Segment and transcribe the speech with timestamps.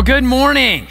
[0.00, 0.86] Well, good morning.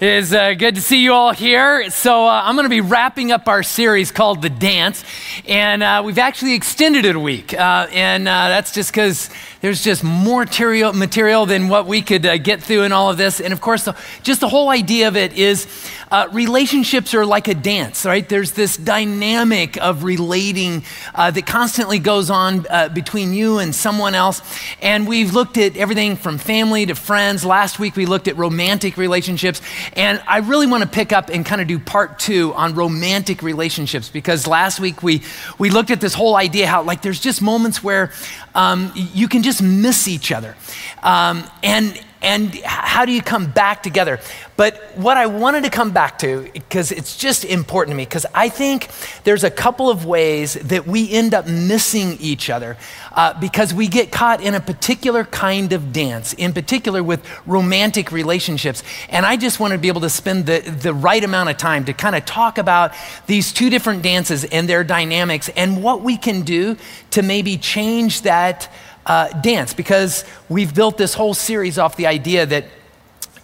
[0.00, 1.90] It is uh, good to see you all here.
[1.90, 5.04] So, uh, I'm going to be wrapping up our series called The Dance,
[5.46, 7.54] and uh, we've actually extended it a week.
[7.54, 12.24] Uh, and uh, that's just because there's just more material, material than what we could
[12.24, 13.40] uh, get through in all of this.
[13.40, 15.66] And of course, the, just the whole idea of it is
[16.10, 18.28] uh, relationships are like a dance, right?
[18.28, 20.84] There's this dynamic of relating
[21.14, 24.42] uh, that constantly goes on between you and someone else.
[24.82, 27.44] And we've looked at everything from family to friends.
[27.44, 29.60] Last week, we looked at romantic relationships.
[29.94, 33.42] And I really want to pick up and kind of do part two on romantic
[33.42, 35.22] relationships because last week we,
[35.58, 38.12] we looked at this whole idea how, like, there's just moments where
[38.54, 40.56] um, you can just miss each other.
[41.02, 44.20] Um, and, and how do you come back together?
[44.56, 48.26] But what I wanted to come back to, because it's just important to me, because
[48.34, 48.90] I think
[49.24, 52.76] there's a couple of ways that we end up missing each other
[53.12, 58.12] uh, because we get caught in a particular kind of dance, in particular with romantic
[58.12, 58.82] relationships.
[59.08, 61.86] And I just want to be able to spend the, the right amount of time
[61.86, 62.92] to kind of talk about
[63.26, 66.76] these two different dances and their dynamics and what we can do
[67.12, 68.70] to maybe change that
[69.06, 72.66] uh, dance because we've built this whole series off the idea that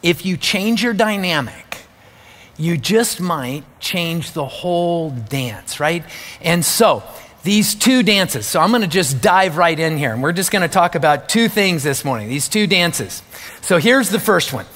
[0.03, 1.79] if you change your dynamic,
[2.57, 6.05] you just might change the whole dance, right?
[6.41, 7.03] And so,
[7.43, 8.47] these two dances.
[8.47, 10.95] So, I'm going to just dive right in here, and we're just going to talk
[10.95, 13.23] about two things this morning these two dances.
[13.61, 14.67] So, here's the first one.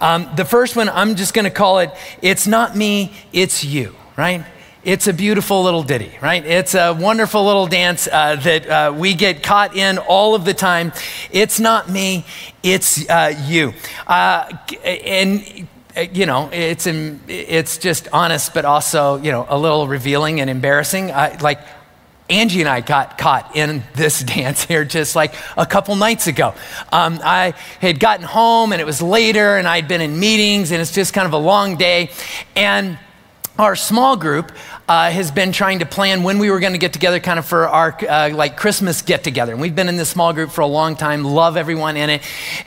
[0.00, 1.90] Um, the first one, I'm just going to call it
[2.22, 4.44] It's Not Me, It's You, right?
[4.88, 6.42] It's a beautiful little ditty, right?
[6.42, 10.54] It's a wonderful little dance uh, that uh, we get caught in all of the
[10.54, 10.94] time.
[11.30, 12.24] It's not me,
[12.62, 13.74] it's uh, you.
[14.06, 14.50] Uh,
[14.82, 20.40] and uh, you know, it's, it's just honest, but also, you know, a little revealing
[20.40, 21.08] and embarrassing.
[21.08, 21.60] like,
[22.30, 26.54] Angie and I got caught in this dance here just like a couple nights ago.
[26.90, 30.80] Um, I had gotten home and it was later and I'd been in meetings and
[30.80, 32.10] it's just kind of a long day.
[32.56, 32.98] And
[33.58, 34.52] our small group
[34.88, 37.44] uh, has been trying to plan when we were going to get together kind of
[37.44, 40.62] for our uh, like christmas get together and we've been in this small group for
[40.62, 42.22] a long time love everyone in it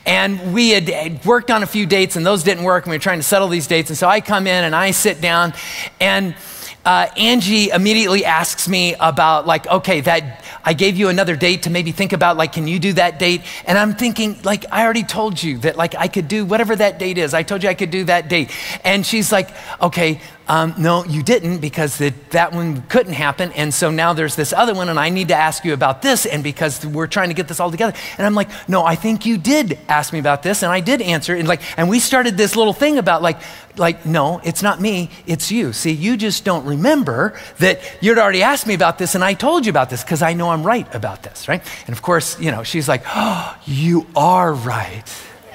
[0.05, 3.01] and we had worked on a few dates and those didn't work and we were
[3.01, 5.53] trying to settle these dates and so i come in and i sit down
[5.99, 6.35] and
[6.83, 11.69] uh, Angie immediately asks me about, like, okay, that I gave you another date to
[11.69, 13.41] maybe think about, like, can you do that date?
[13.65, 16.97] And I'm thinking, like, I already told you that, like, I could do whatever that
[16.97, 17.33] date is.
[17.33, 18.49] I told you I could do that date.
[18.83, 20.21] And she's like, okay,
[20.51, 23.53] um, no, you didn't because the, that one couldn't happen.
[23.53, 26.25] And so now there's this other one, and I need to ask you about this.
[26.25, 27.97] And because we're trying to get this all together.
[28.17, 30.61] And I'm like, no, I think you did ask me about this.
[30.61, 31.33] And I did answer.
[31.33, 33.39] And like, and we started this little thing about like,
[33.77, 35.71] like, no, it's not me, it's you.
[35.71, 39.65] See, you just don't remember that you'd already asked me about this and I told
[39.65, 41.65] you about this because I know I'm right about this, right?
[41.87, 45.05] And of course, you know, she's like, oh, you are right.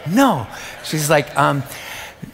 [0.08, 0.46] No.
[0.84, 1.62] She's like, um,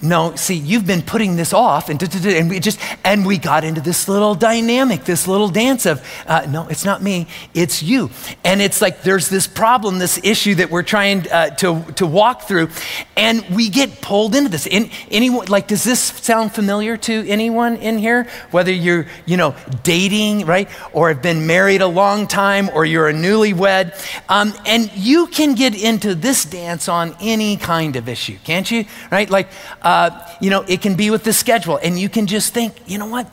[0.03, 3.81] no, see, you've been putting this off, and, and we just and we got into
[3.81, 8.11] this little dynamic, this little dance of, uh, no, it's not me, it's you,
[8.45, 12.43] and it's like there's this problem, this issue that we're trying uh, to to walk
[12.43, 12.69] through,
[13.17, 14.67] and we get pulled into this.
[14.67, 18.27] In, anyone like, does this sound familiar to anyone in here?
[18.51, 23.09] Whether you're you know dating, right, or have been married a long time, or you're
[23.09, 23.95] a newlywed,
[24.29, 28.85] um, and you can get into this dance on any kind of issue, can't you?
[29.13, 29.49] Right, like.
[29.81, 30.11] Uh, Uh,
[30.41, 31.77] you know, it can be with the schedule.
[31.77, 33.27] And you can just think, you know what?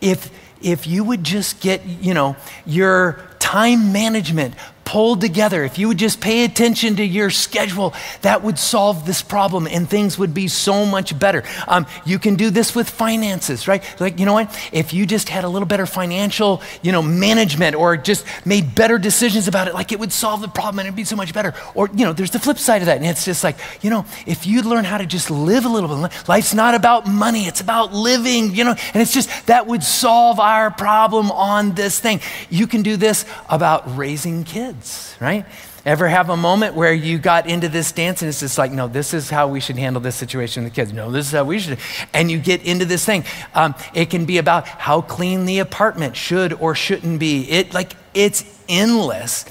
[0.00, 0.30] If,
[0.62, 4.54] if you would just get, you know, your time management
[4.88, 9.20] pulled together, if you would just pay attention to your schedule, that would solve this
[9.20, 11.44] problem and things would be so much better.
[11.66, 13.84] Um, you can do this with finances, right?
[14.00, 14.48] Like, you know what?
[14.72, 18.96] If you just had a little better financial, you know, management or just made better
[18.96, 21.52] decisions about it, like it would solve the problem and it'd be so much better.
[21.74, 22.96] Or, you know, there's the flip side of that.
[22.96, 26.08] And it's just like, you know, if you'd learn how to just live a little
[26.08, 29.82] bit, life's not about money, it's about living, you know, and it's just that would
[29.82, 32.22] solve our problem on this thing.
[32.48, 35.44] You can do this about raising kids kids, right?
[35.84, 38.88] Ever have a moment where you got into this dance and it's just like, no,
[38.88, 40.92] this is how we should handle this situation with the kids.
[40.92, 41.78] No, this is how we should.
[42.12, 43.24] And you get into this thing.
[43.54, 47.48] Um, it can be about how clean the apartment should or shouldn't be.
[47.50, 49.46] It like it's endless.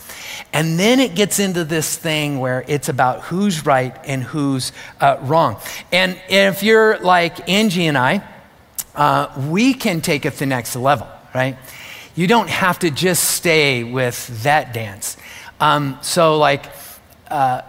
[0.53, 4.71] And then it gets into this thing where it's about who's right and who's
[5.01, 5.57] uh, wrong.
[5.91, 8.23] And if you're like Angie and I,
[8.95, 11.57] uh, we can take it to the next level, right?
[12.17, 15.17] You don't have to just stay with that dance.
[15.59, 16.65] Um, so, like,
[17.29, 17.61] uh,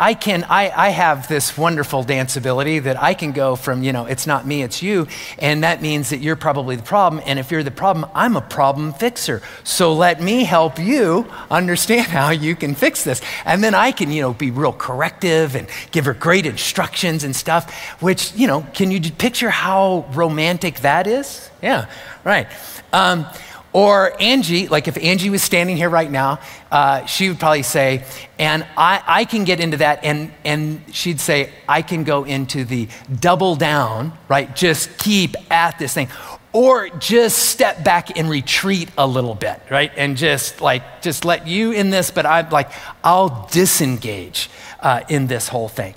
[0.00, 3.92] I can, I, I have this wonderful dance ability that I can go from, you
[3.92, 5.06] know, it's not me, it's you.
[5.38, 7.22] And that means that you're probably the problem.
[7.26, 9.42] And if you're the problem, I'm a problem fixer.
[9.62, 13.20] So let me help you understand how you can fix this.
[13.44, 17.36] And then I can, you know, be real corrective and give her great instructions and
[17.36, 17.70] stuff,
[18.00, 21.50] which, you know, can you picture how romantic that is?
[21.62, 21.90] Yeah,
[22.24, 22.46] right.
[22.94, 23.26] Um,
[23.72, 26.40] or Angie, like if Angie was standing here right now,
[26.70, 28.04] uh, she would probably say,
[28.38, 32.64] and I, I can get into that, and, and she'd say, I can go into
[32.64, 32.88] the
[33.20, 34.54] double down, right?
[34.56, 36.08] Just keep at this thing.
[36.52, 39.92] Or just step back and retreat a little bit, right?
[39.96, 42.72] And just like, just let you in this, but I'm like,
[43.04, 44.50] I'll disengage
[44.80, 45.94] uh, in this whole thing.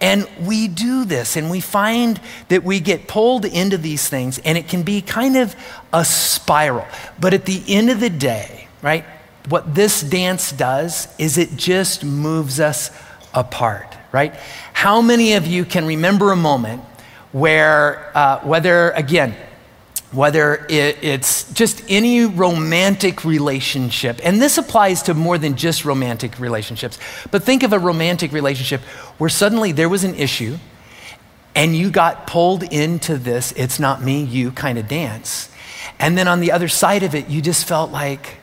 [0.00, 4.58] And we do this, and we find that we get pulled into these things, and
[4.58, 5.56] it can be kind of
[5.92, 6.86] a spiral.
[7.18, 9.04] But at the end of the day, right,
[9.48, 12.90] what this dance does is it just moves us
[13.32, 14.34] apart, right?
[14.72, 16.82] How many of you can remember a moment
[17.32, 19.34] where, uh, whether, again,
[20.12, 26.38] whether it, it's just any romantic relationship, and this applies to more than just romantic
[26.38, 26.98] relationships,
[27.30, 28.80] but think of a romantic relationship
[29.18, 30.56] where suddenly there was an issue
[31.56, 35.48] and you got pulled into this, it's not me, you kind of dance.
[35.98, 38.36] And then on the other side of it, you just felt like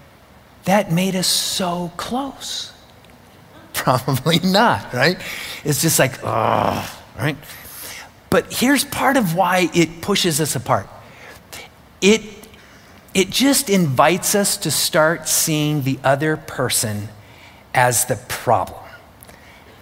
[0.66, 2.74] that made us so close.
[3.74, 5.22] Probably not, right?
[5.64, 7.38] It's just like, oh, right?
[8.32, 10.88] But here's part of why it pushes us apart
[12.04, 12.22] it,
[13.14, 17.08] it just invites us to start seeing the other person
[17.74, 18.84] as the problem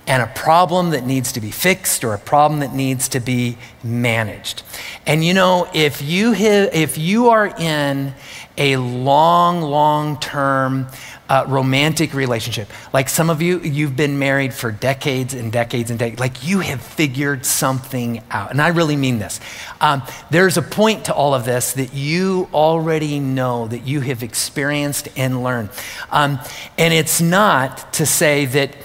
[0.07, 3.57] and a problem that needs to be fixed or a problem that needs to be
[3.83, 4.61] managed.
[5.05, 8.13] And you know, if you, if you are in
[8.57, 10.87] a long, long term
[11.31, 12.67] uh, romantic relationship.
[12.91, 16.19] Like some of you, you've been married for decades and decades and decades.
[16.19, 18.51] Like you have figured something out.
[18.51, 19.39] And I really mean this.
[19.79, 24.23] Um, there's a point to all of this that you already know, that you have
[24.23, 25.69] experienced and learned.
[26.11, 26.37] Um,
[26.77, 28.75] and it's not to say that.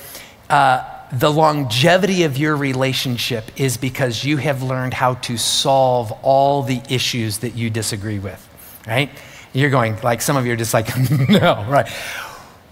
[0.49, 6.65] Uh, the longevity of your relationship is because you have learned how to solve all
[6.65, 8.49] the issues that you disagree with,
[8.89, 9.09] right?
[9.53, 10.89] You're going, like, some of you are just like,
[11.29, 11.89] no, right?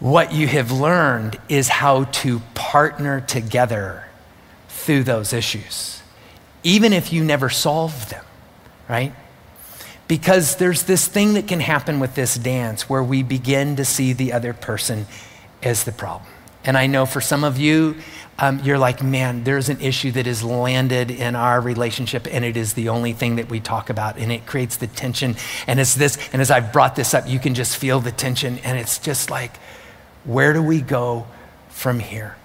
[0.00, 4.05] What you have learned is how to partner together
[4.69, 6.02] through those issues,
[6.62, 8.25] even if you never solve them,
[8.88, 9.14] right?
[10.08, 14.12] Because there's this thing that can happen with this dance where we begin to see
[14.12, 15.06] the other person
[15.62, 16.31] as the problem.
[16.64, 17.97] And I know for some of you,
[18.38, 22.56] um, you're like, man, there's an issue that has landed in our relationship, and it
[22.56, 25.37] is the only thing that we talk about, and it creates the tension.
[25.67, 28.58] And it's this, and as I've brought this up, you can just feel the tension,
[28.64, 29.52] and it's just like,
[30.25, 31.26] where do we go
[31.69, 32.37] from here?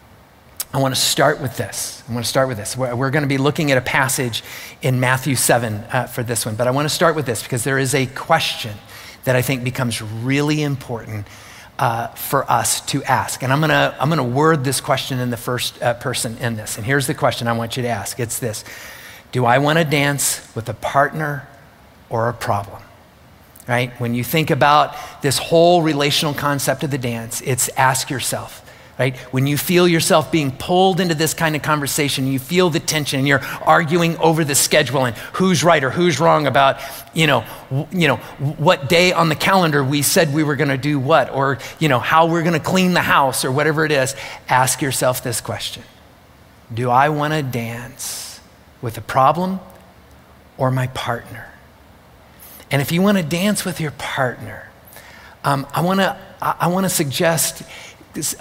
[0.72, 2.04] I want to start with this.
[2.08, 2.78] I want to start with this.
[2.78, 4.44] We're, we're going to be looking at a passage
[4.82, 7.64] in Matthew 7 uh, for this one, but I want to start with this because
[7.64, 8.76] there is a question
[9.24, 11.26] that I think becomes really important
[11.80, 13.42] uh, for us to ask.
[13.42, 16.56] And I'm going to I'm to word this question in the first uh, person in
[16.56, 16.78] this.
[16.78, 18.64] And here's the question I want you to ask it's this
[19.32, 21.48] Do I want to dance with a partner
[22.10, 22.84] or a problem?
[23.70, 23.92] Right?
[24.00, 29.16] When you think about this whole relational concept of the dance, it's ask yourself, right?
[29.32, 33.20] When you feel yourself being pulled into this kind of conversation, you feel the tension,
[33.20, 36.80] and you're arguing over the schedule and who's right or who's wrong about,
[37.14, 38.16] you know, w- you know,
[38.58, 41.90] what day on the calendar we said we were going to do what, or you
[41.90, 44.16] know, how we're going to clean the house or whatever it is.
[44.50, 45.84] Ask yourself this question:
[46.74, 48.40] Do I want to dance
[48.82, 49.60] with a problem
[50.58, 51.49] or my partner?
[52.72, 54.70] And if you want to dance with your partner,
[55.44, 57.64] um, I want to I want to suggest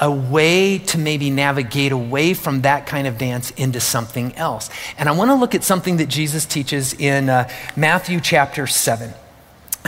[0.00, 4.70] a way to maybe navigate away from that kind of dance into something else.
[4.97, 9.12] And I want to look at something that Jesus teaches in uh, Matthew chapter 7.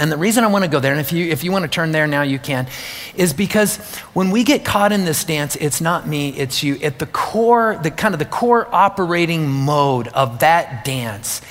[0.01, 1.69] And the reason I want to go there, and if you, if you want to
[1.69, 2.67] turn there now, you can,
[3.15, 3.77] is because
[4.15, 6.77] when we get caught in this dance, it's not me, it's you.
[6.83, 11.43] At the core, the kind of the core operating mode of that dance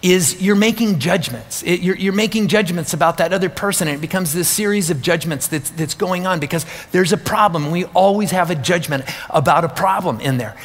[0.00, 1.62] is you're making judgments.
[1.64, 5.02] It, you're, you're, making judgments about that other person, and it becomes this series of
[5.02, 7.70] judgments that's, that's going on because there's a problem.
[7.70, 10.56] We always have a judgment about a problem in there.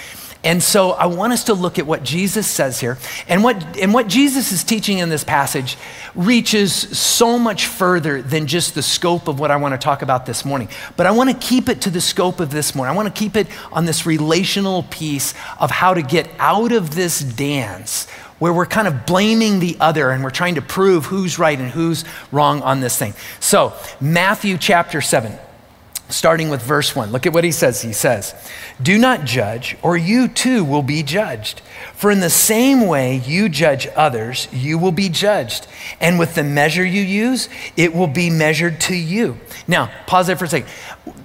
[0.44, 2.98] And so I want us to look at what Jesus says here.
[3.30, 5.78] And what, and what Jesus is teaching in this passage
[6.16, 10.26] reaches so much further than just the scope of what I want to talk about
[10.26, 10.68] this morning.
[10.98, 12.94] But I want to keep it to the scope of this morning.
[12.94, 16.94] I want to keep it on this relational piece of how to get out of
[16.94, 18.10] this dance
[18.40, 21.72] where we're kind of blaming the other and we're trying to prove who's right and
[21.72, 23.14] who's wrong on this thing.
[23.40, 25.40] So, Matthew chapter 7
[26.14, 27.12] starting with verse 1.
[27.12, 27.82] Look at what he says.
[27.82, 28.34] He says,
[28.82, 31.62] Do not judge, or you too will be judged.
[31.96, 35.68] For in the same way you judge others, you will be judged.
[36.00, 39.38] And with the measure you use, it will be measured to you.
[39.68, 40.70] Now, pause there for a second.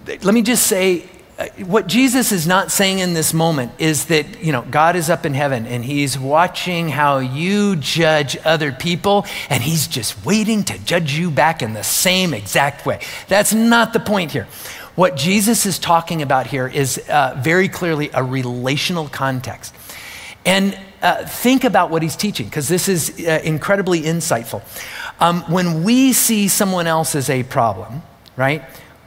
[0.06, 1.04] Let me just say
[1.38, 5.08] uh, what Jesus is not saying in this moment is that, you know, God is
[5.08, 10.64] up in heaven and he's watching how you judge other people and he's just waiting
[10.64, 12.98] to judge you back in the same exact way.
[13.28, 14.48] That's not the point here.
[14.98, 19.72] What Jesus is talking about here is uh, very clearly a relational context.
[20.44, 24.60] And uh, think about what he's teaching, because this is uh, incredibly insightful.
[25.20, 28.02] Um, when we see someone else as a problem,
[28.36, 28.64] right,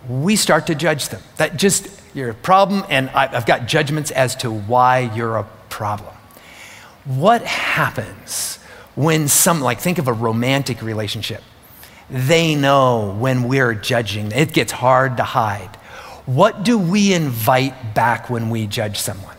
[0.08, 1.22] we start to judge them.
[1.36, 6.16] That just, you're a problem, and I've got judgments as to why you're a problem.
[7.04, 8.60] What happens
[8.96, 11.44] when some, like, think of a romantic relationship.
[12.10, 15.80] They know when we're judging, it gets hard to hide.
[16.26, 19.36] What do we invite back when we judge someone?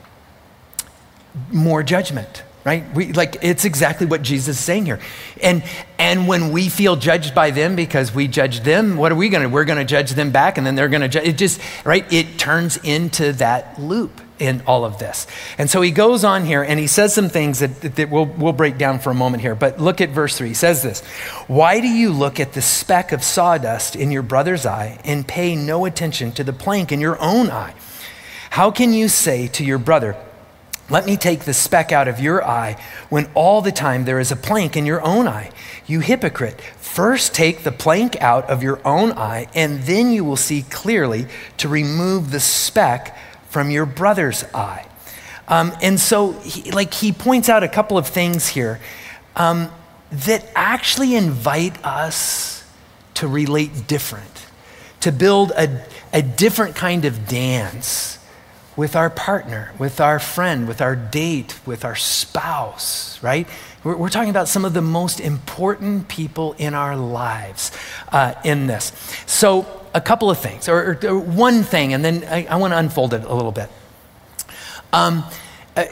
[1.51, 2.85] More judgment, right?
[2.95, 5.01] We, like it's exactly what Jesus is saying here.
[5.43, 5.63] And
[5.99, 9.43] and when we feel judged by them because we judge them, what are we going
[9.43, 9.49] to?
[9.49, 11.27] We're going to judge them back, and then they're going to judge.
[11.27, 12.11] It just right.
[12.13, 15.27] It turns into that loop in all of this.
[15.57, 18.53] And so he goes on here and he says some things that, that we'll, we'll
[18.53, 19.55] break down for a moment here.
[19.55, 20.49] But look at verse 3.
[20.49, 21.01] He says this
[21.47, 25.55] Why do you look at the speck of sawdust in your brother's eye and pay
[25.55, 27.75] no attention to the plank in your own eye?
[28.51, 30.17] How can you say to your brother,
[30.91, 32.77] let me take the speck out of your eye
[33.09, 35.51] when all the time there is a plank in your own eye.
[35.87, 36.61] You hypocrite.
[36.61, 41.29] First take the plank out of your own eye, and then you will see clearly
[41.57, 43.17] to remove the speck
[43.53, 44.87] from your brother's eye.
[45.47, 48.81] Um, and so, he, like, he points out a couple of things here
[49.37, 49.71] um,
[50.11, 52.65] that actually invite us
[53.15, 54.47] to relate different,
[55.01, 58.19] to build a, a different kind of dance
[58.77, 63.47] with our partner, with our friend, with our date, with our spouse, right?
[63.85, 67.71] We're, we're talking about some of the most important people in our lives
[68.11, 68.93] uh, in this.
[69.27, 72.79] So, a couple of things, or, or one thing, and then I, I want to
[72.79, 73.69] unfold it a little bit.
[74.93, 75.25] Um,
[75.77, 75.85] uh,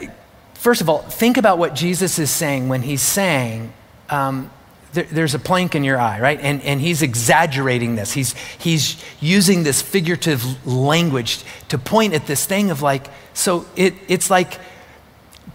[0.55, 3.73] first of all, think about what Jesus is saying when he's saying,
[4.09, 4.49] um,
[4.93, 6.39] there, there's a plank in your eye, right?
[6.39, 8.11] And, and he's exaggerating this.
[8.11, 13.93] He's, he's using this figurative language to point at this thing of like, so it,
[14.07, 14.59] it's like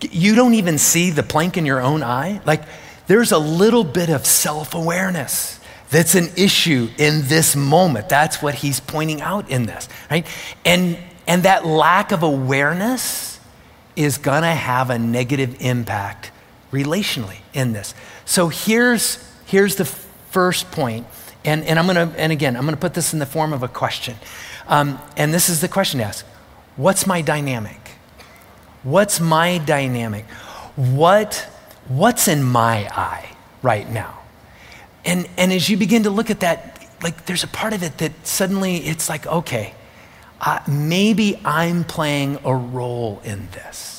[0.00, 2.40] you don't even see the plank in your own eye.
[2.44, 2.62] Like,
[3.06, 8.08] there's a little bit of self awareness that's an issue in this moment.
[8.08, 10.26] That's what he's pointing out in this, right?
[10.64, 13.38] And, and that lack of awareness
[13.94, 16.32] is gonna have a negative impact
[16.72, 17.94] relationally in this.
[18.24, 21.06] So here's, here's the first point,
[21.44, 23.68] and, and I'm gonna, and again, I'm gonna put this in the form of a
[23.68, 24.16] question.
[24.68, 26.26] Um, and this is the question to ask
[26.76, 27.80] What's my dynamic?
[28.82, 30.26] What's my dynamic?
[30.76, 31.48] What,
[31.88, 34.18] what's in my eye right now?
[35.04, 37.98] And, and as you begin to look at that, like there's a part of it
[37.98, 39.74] that suddenly it's like, okay,
[40.40, 43.95] uh, maybe I'm playing a role in this.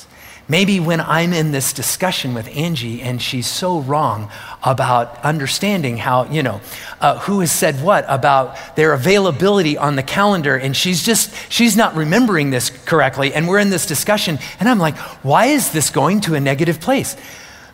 [0.50, 4.30] Maybe when I'm in this discussion with Angie and she's so wrong
[4.64, 6.62] about understanding how, you know,
[7.02, 11.76] uh, who has said what about their availability on the calendar and she's just, she's
[11.76, 15.90] not remembering this correctly and we're in this discussion and I'm like, why is this
[15.90, 17.14] going to a negative place?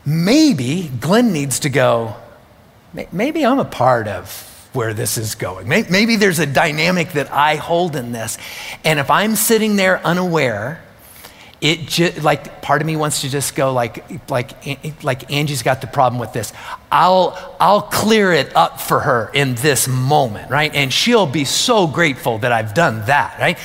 [0.04, 2.16] Maybe Glenn needs to go,
[3.12, 5.69] maybe I'm a part of where this is going.
[5.69, 8.37] Maybe there's a dynamic that I hold in this.
[8.85, 10.83] And if I'm sitting there unaware,
[11.64, 15.80] it just like part of me wants to just go like like like Angie's got
[15.80, 16.52] the problem with this.
[16.92, 20.73] I'll I'll clear it up for her in this moment, right?
[20.75, 23.59] And she'll be so grateful that I've done that, right?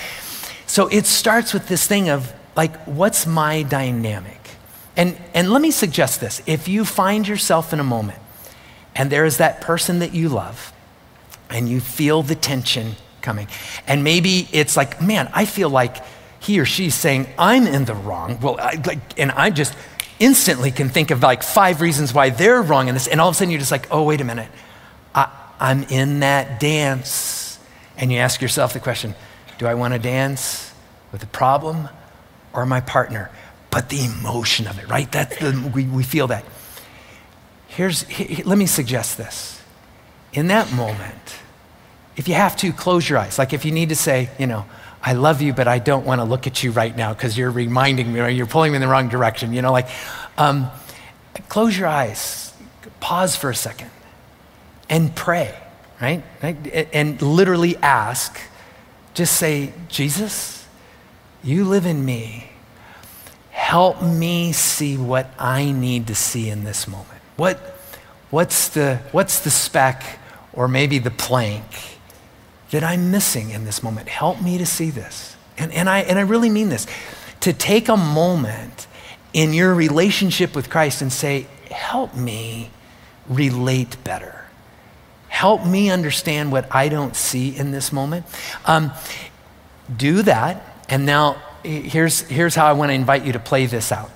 [0.65, 4.51] So it starts with this thing of like what's my dynamic?
[4.95, 6.41] And and let me suggest this.
[6.45, 8.19] If you find yourself in a moment
[8.95, 10.71] and there is that person that you love
[11.49, 13.49] and you feel the tension coming
[13.87, 15.97] and maybe it's like, man, I feel like
[16.39, 18.39] he or she's saying, I'm in the wrong.
[18.41, 19.75] Well, I, like, and I just
[20.19, 23.07] instantly can think of like five reasons why they're wrong in this.
[23.07, 24.49] And all of a sudden you're just like, oh, wait a minute.
[25.13, 25.29] I,
[25.59, 27.59] I'm in that dance.
[27.97, 29.15] And you ask yourself the question
[29.57, 30.73] do I want to dance
[31.11, 31.89] with the problem
[32.53, 33.29] or my partner?
[33.71, 35.11] But the emotion of it, right?
[35.11, 36.43] That's the, we, we feel that.
[37.67, 39.61] Here's, here, let me suggest this.
[40.33, 41.39] In that moment,
[42.15, 43.37] if you have to, close your eyes.
[43.37, 44.65] Like if you need to say, you know,
[45.01, 47.51] I love you, but I don't want to look at you right now because you're
[47.51, 49.53] reminding me or you're pulling me in the wrong direction.
[49.53, 49.87] You know, like,
[50.37, 50.69] um,
[51.47, 52.53] close your eyes,
[52.99, 53.91] pause for a second,
[54.89, 55.57] and pray,
[56.01, 56.23] right?
[56.93, 58.39] And literally ask
[59.13, 60.65] just say, Jesus,
[61.43, 62.51] you live in me.
[63.51, 67.19] Help me see what I need to see in this moment.
[67.35, 67.57] What,
[68.29, 70.19] what's, the, what's the speck
[70.53, 71.98] or maybe the plank
[72.71, 74.09] that I'm missing in this moment?
[74.09, 75.35] Help me to see this.
[75.57, 76.87] And, and, I, and I really mean this
[77.41, 78.87] to take a moment
[79.33, 82.71] in your relationship with Christ and say, Help me
[83.27, 84.45] relate better.
[85.27, 88.25] Help me understand what I don't see in this moment.
[88.65, 88.91] Um,
[89.95, 90.83] do that.
[90.89, 94.09] And now here's, here's how I want to invite you to play this out.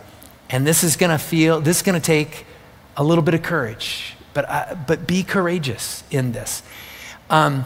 [0.49, 2.45] And this is going to feel, this is going to take
[2.97, 6.63] a little bit of courage, but, uh, but be courageous in this.
[7.29, 7.65] Um,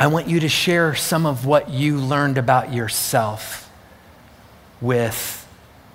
[0.00, 3.70] I want you to share some of what you learned about yourself
[4.80, 5.46] with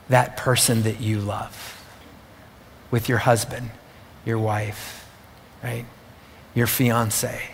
[0.09, 1.83] that person that you love,
[2.91, 3.71] with your husband,
[4.24, 5.09] your wife,
[5.63, 5.85] right?
[6.53, 7.50] Your fiance,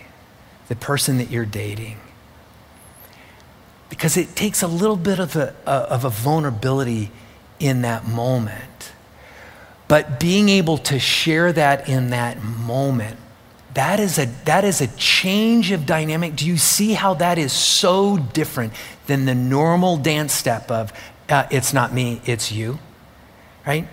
[0.68, 1.98] the person that you're dating.
[3.90, 7.12] Because it takes a little bit of a, of a vulnerability
[7.62, 8.92] in that moment.
[9.88, 13.18] But being able to share that in that moment,
[13.74, 16.36] that is a, that is a change of dynamic.
[16.36, 18.74] Do you see how that is so different
[19.08, 20.92] than the normal dance step of,
[21.30, 22.80] uh, it's not me, it's you,
[23.66, 23.88] right?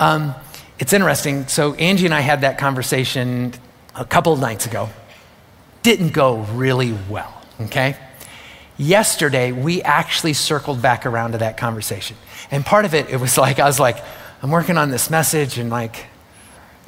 [0.00, 0.34] Um,
[0.78, 1.46] it's interesting.
[1.48, 3.52] So, Angie and I had that conversation
[3.94, 4.88] a couple nights ago.
[5.82, 7.96] Didn't go really well, okay?
[8.76, 12.16] Yesterday, we actually circled back around to that conversation.
[12.50, 13.98] And part of it, it was like, I was like,
[14.40, 16.06] I'm working on this message, and like,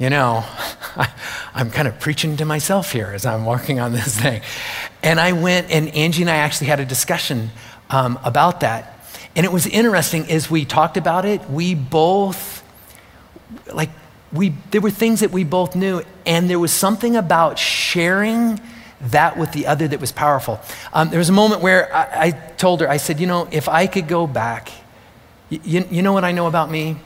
[0.01, 0.43] you know,
[0.95, 1.11] I,
[1.53, 4.41] am kind of preaching to myself here as I'm working on this thing.
[5.03, 7.51] And I went, and Angie and I actually had a discussion
[7.91, 9.05] um, about that.
[9.35, 12.63] And it was interesting as we talked about it, we both,
[13.71, 13.91] like,
[14.33, 18.59] we, there were things that we both knew, and there was something about sharing
[19.01, 20.59] that with the other that was powerful.
[20.93, 23.69] Um, there was a moment where I, I, told her, I said, you know, if
[23.69, 24.71] I could go back,
[25.51, 26.97] you, you know what I know about me?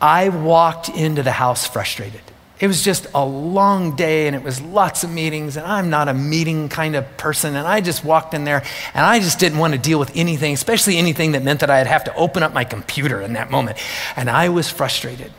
[0.00, 2.20] I walked into the house frustrated.
[2.60, 6.08] It was just a long day and it was lots of meetings, and I'm not
[6.08, 7.56] a meeting kind of person.
[7.56, 8.62] And I just walked in there
[8.94, 11.86] and I just didn't want to deal with anything, especially anything that meant that I'd
[11.86, 13.78] have to open up my computer in that moment.
[14.16, 15.32] And I was frustrated.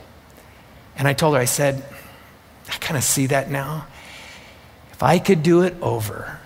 [0.96, 1.82] And I told her, I said,
[2.68, 3.86] I kind of see that now.
[4.92, 6.38] If I could do it over,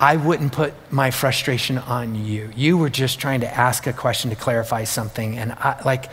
[0.00, 2.50] I wouldn't put my frustration on you.
[2.56, 6.06] You were just trying to ask a question to clarify something, and I, like,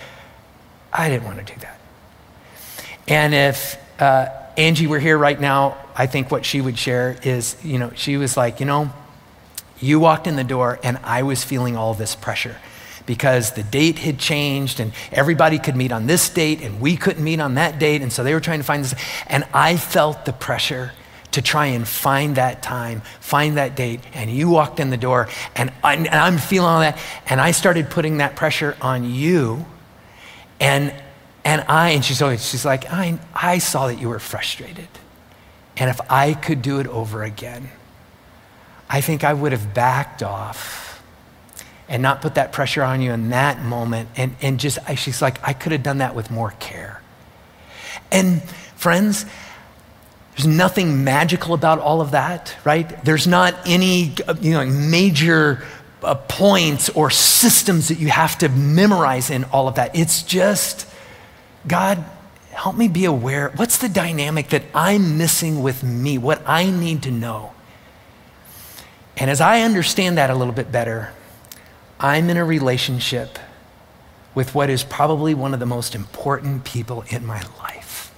[0.97, 1.79] I didn't want to do that.
[3.07, 7.55] And if uh, Angie were here right now, I think what she would share is,
[7.63, 8.91] you know, she was like, you know,
[9.79, 12.57] you walked in the door and I was feeling all this pressure
[13.05, 17.23] because the date had changed and everybody could meet on this date and we couldn't
[17.23, 18.01] meet on that date.
[18.01, 18.95] And so they were trying to find this.
[19.27, 20.91] And I felt the pressure
[21.31, 23.99] to try and find that time, find that date.
[24.13, 26.97] And you walked in the door and, I, and I'm feeling all that.
[27.27, 29.65] And I started putting that pressure on you.
[30.59, 30.93] And
[31.47, 34.89] and I, and she's always, she's like, I, I saw that you were frustrated.
[35.77, 37.69] And if I could do it over again,
[38.89, 41.01] I think I would have backed off
[41.87, 44.09] and not put that pressure on you in that moment.
[44.17, 47.01] And, and just, she's like, I could have done that with more care.
[48.11, 48.43] And
[48.75, 49.25] friends,
[50.35, 53.05] there's nothing magical about all of that, right?
[53.05, 55.63] There's not any you know, major
[56.03, 59.95] uh, points or systems that you have to memorize in all of that.
[59.95, 60.87] It's just
[61.67, 62.03] God,
[62.51, 63.51] help me be aware.
[63.55, 66.17] What's the dynamic that I'm missing with me?
[66.17, 67.53] What I need to know?
[69.17, 71.13] And as I understand that a little bit better,
[71.99, 73.39] I'm in a relationship
[74.35, 78.13] with what is probably one of the most important people in my life.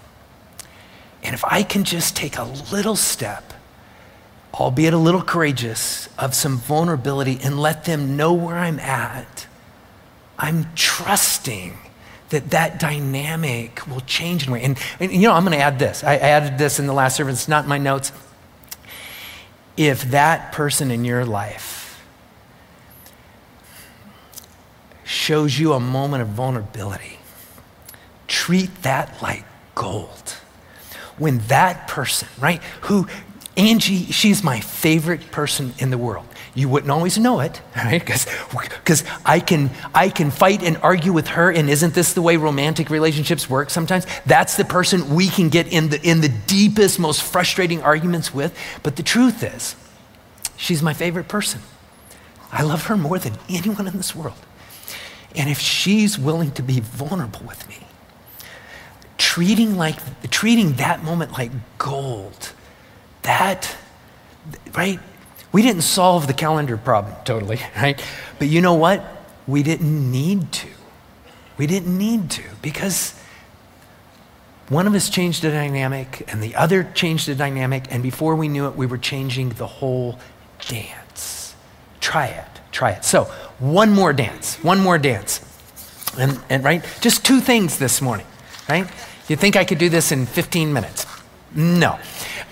[1.24, 3.54] And if I can just take a little step,
[4.60, 9.48] albeit a little courageous, of some vulnerability and let them know where I'm at,
[10.38, 11.78] I'm trusting
[12.30, 14.64] that that dynamic will change in a way.
[14.64, 16.04] And, and you know, I'm going to add this.
[16.04, 17.48] I, I added this in the last service.
[17.48, 18.12] Not in my notes.
[19.78, 22.04] If that person in your life
[25.06, 27.18] shows you a moment of vulnerability,
[28.28, 30.36] treat that like gold.
[31.18, 33.08] When that person, right, who
[33.60, 36.26] Angie, she's my favorite person in the world.
[36.56, 38.00] You wouldn't always know it, right?
[38.00, 42.38] Because I can, I can fight and argue with her, and isn't this the way
[42.38, 44.08] romantic relationships work sometimes?
[44.26, 48.58] That's the person we can get in the, in the deepest, most frustrating arguments with.
[48.82, 49.76] But the truth is,
[50.56, 51.60] she's my favorite person.
[52.54, 54.38] I love her more than anyone in this world.
[55.36, 57.86] And if she's willing to be vulnerable with me,
[59.18, 59.98] treating, like,
[60.32, 62.54] treating that moment like gold,
[63.24, 63.76] that,
[64.76, 65.00] right?
[65.52, 68.02] We didn't solve the calendar problem totally, right?
[68.38, 69.04] But you know what?
[69.48, 70.68] We didn't need to.
[71.58, 73.20] We didn't need to because
[74.70, 78.48] one of us changed the dynamic and the other changed the dynamic, and before we
[78.48, 80.20] knew it, we were changing the whole
[80.68, 81.56] dance.
[82.00, 83.04] Try it, try it.
[83.04, 83.26] So,
[83.58, 85.46] one more dance, one more dance.
[86.18, 88.26] And, and right, just two things this morning,
[88.68, 88.88] right?
[89.28, 91.06] You think I could do this in 15 minutes?
[91.56, 92.00] No.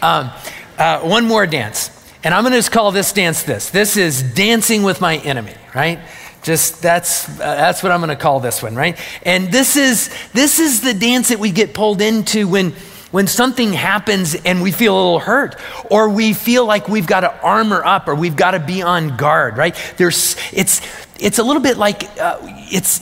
[0.02, 0.32] Um,
[0.78, 1.92] uh, one more dance.
[2.24, 3.70] And I'm going to just call this dance this.
[3.70, 6.00] This is dancing with my enemy, right?
[6.44, 8.98] Just that's uh, that's what I'm going to call this one, right?
[9.24, 12.74] And this is this is the dance that we get pulled into when
[13.12, 15.56] when something happens and we feel a little hurt
[15.90, 19.16] or we feel like we've got to armor up or we've got to be on
[19.18, 19.76] guard, right?
[19.98, 20.82] There's it's
[21.20, 23.02] it's a little bit like uh, it's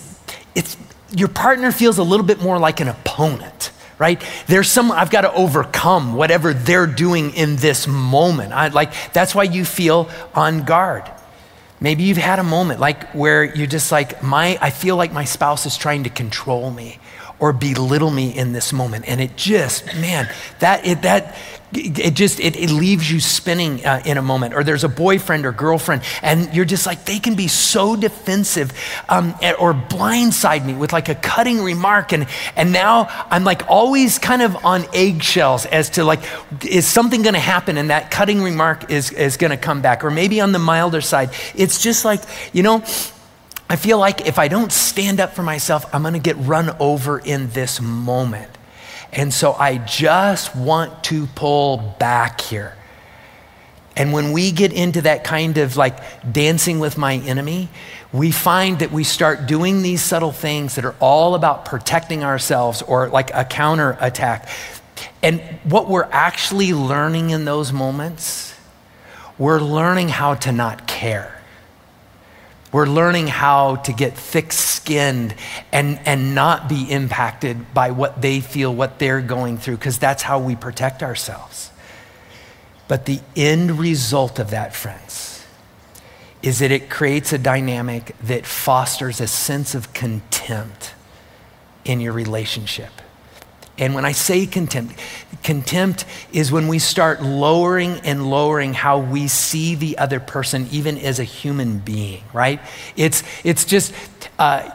[0.55, 0.77] it's
[1.11, 4.21] your partner feels a little bit more like an opponent right?
[4.47, 8.53] There's some i've got to overcome whatever they're doing in this moment.
[8.53, 11.09] I, like that's why you feel on guard.
[11.79, 15.25] Maybe you've had a moment like where you're just like, my, I feel like my
[15.25, 16.99] spouse is trying to control me
[17.37, 19.05] or belittle me in this moment.
[19.07, 20.29] And it just, man,
[20.59, 21.35] that, it, that,
[21.77, 25.45] it just it, it leaves you spinning uh, in a moment or there's a boyfriend
[25.45, 28.71] or girlfriend and you're just like they can be so defensive
[29.09, 34.19] um, or blindside me with like a cutting remark and and now i'm like always
[34.19, 36.21] kind of on eggshells as to like
[36.65, 40.03] is something going to happen and that cutting remark is is going to come back
[40.03, 42.21] or maybe on the milder side it's just like
[42.53, 42.83] you know
[43.67, 46.75] I feel like if I don't stand up for myself, I'm going to get run
[46.79, 48.54] over in this moment.
[49.15, 52.75] And so I just want to pull back here.
[53.97, 55.97] And when we get into that kind of like
[56.29, 57.69] dancing with my enemy,
[58.11, 62.81] we find that we start doing these subtle things that are all about protecting ourselves
[62.81, 64.49] or like a counter attack.
[65.23, 68.53] And what we're actually learning in those moments,
[69.37, 71.34] we're learning how to not care.
[72.75, 75.33] We're learning how to get thick skinned
[75.71, 80.23] and, and not be impacted by what they feel, what they're going through, because that's
[80.23, 81.71] how we protect ourselves.
[82.89, 85.45] But the end result of that, friends,
[86.43, 90.95] is that it creates a dynamic that fosters a sense of contempt
[91.85, 92.91] in your relationship.
[93.77, 94.97] And when I say contempt,
[95.43, 100.97] contempt is when we start lowering and lowering how we see the other person, even
[100.97, 102.61] as a human being, right?
[102.95, 103.93] It's, it's just,
[104.39, 104.69] uh,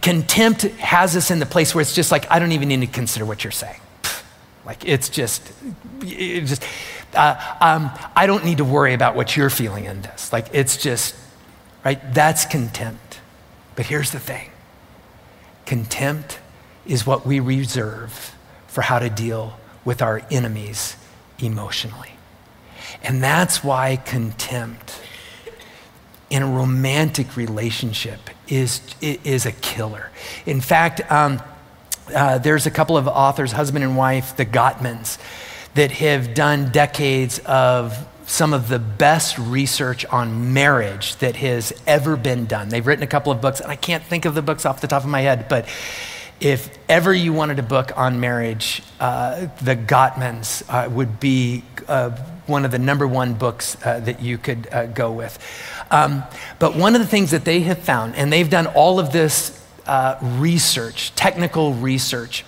[0.00, 2.86] contempt has us in the place where it's just like, I don't even need to
[2.86, 3.80] consider what you're saying.
[4.64, 5.52] Like, it's just,
[6.00, 6.62] just,
[7.14, 10.32] uh, um, I don't need to worry about what you're feeling in this.
[10.32, 11.14] Like, it's just,
[11.84, 12.00] right?
[12.14, 13.20] That's contempt.
[13.76, 14.50] But here's the thing
[15.66, 16.38] contempt
[16.86, 18.34] is what we reserve
[18.66, 20.96] for how to deal with our enemies
[21.38, 22.12] emotionally.
[23.02, 25.00] And that's why contempt
[26.30, 28.18] in a romantic relationship
[28.48, 30.10] is, is a killer.
[30.46, 31.42] In fact, um,
[32.14, 35.18] uh, there's a couple of authors, husband and wife, the Gottmans,
[35.74, 42.16] that have done decades of some of the best research on marriage that has ever
[42.16, 42.68] been done.
[42.68, 44.86] They've written a couple of books, and I can't think of the books off the
[44.86, 45.68] top of my head, but
[46.40, 52.10] if ever you wanted a book on marriage, uh, the Gottmans uh, would be uh,
[52.46, 55.38] one of the number one books uh, that you could uh, go with.
[55.90, 56.24] Um,
[56.58, 59.60] but one of the things that they have found, and they've done all of this
[59.86, 62.44] uh, research, technical research,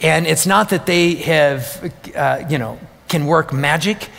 [0.00, 1.92] and it's not that they have,
[2.50, 4.10] you know, can work magic.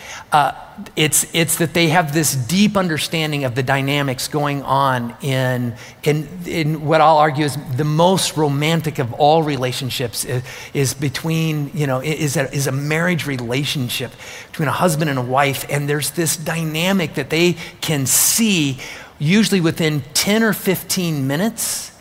[0.95, 6.27] It's, it's that they have this deep understanding of the dynamics going on in, in,
[6.45, 11.87] in what I'll argue is the most romantic of all relationships is, is between, you
[11.87, 14.11] know, is a, is a marriage relationship
[14.51, 15.65] between a husband and a wife.
[15.69, 18.77] And there's this dynamic that they can see
[19.19, 21.91] usually within 10 or 15 minutes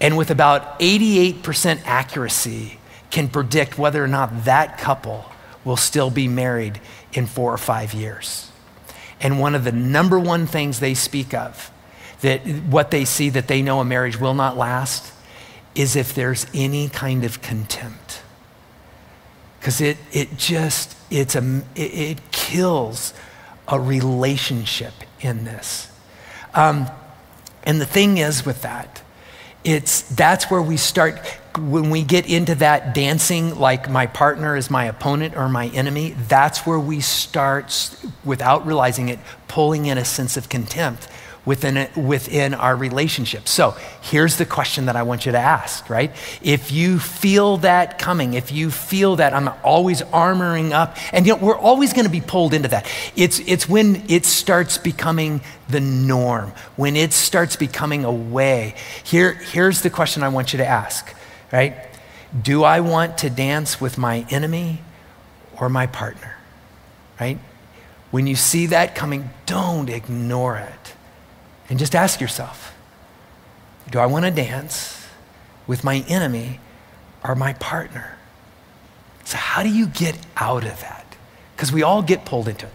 [0.00, 2.78] and with about 88% accuracy
[3.10, 5.24] can predict whether or not that couple
[5.64, 6.80] will still be married
[7.12, 8.50] in four or five years.
[9.20, 11.70] And one of the number one things they speak of,
[12.20, 15.12] that what they see that they know a marriage will not last,
[15.74, 18.22] is if there's any kind of contempt.
[19.58, 23.12] Because it, it just, it's a, it, it kills
[23.68, 25.90] a relationship in this.
[26.54, 26.88] Um,
[27.62, 29.02] and the thing is with that,
[29.62, 31.20] it's that's where we start
[31.58, 36.14] when we get into that dancing like my partner is my opponent or my enemy
[36.28, 41.08] that's where we start without realizing it pulling in a sense of contempt
[41.44, 43.48] within, within our relationship.
[43.48, 46.12] So here's the question that I want you to ask, right?
[46.42, 51.34] If you feel that coming, if you feel that I'm always armoring up, and you
[51.34, 52.90] know, we're always going to be pulled into that.
[53.16, 58.74] It's, it's when it starts becoming the norm, when it starts becoming a way.
[59.04, 61.14] Here, here's the question I want you to ask,
[61.52, 61.74] right?
[62.42, 64.80] Do I want to dance with my enemy
[65.58, 66.36] or my partner,
[67.20, 67.38] right?
[68.10, 70.94] When you see that coming, don't ignore it.
[71.68, 72.74] And just ask yourself
[73.90, 75.04] do I want to dance
[75.66, 76.60] with my enemy
[77.24, 78.16] or my partner?
[79.24, 81.16] So, how do you get out of that?
[81.54, 82.72] Because we all get pulled into it.